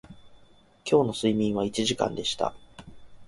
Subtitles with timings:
[0.83, 2.55] 今日の睡眠は一時間でした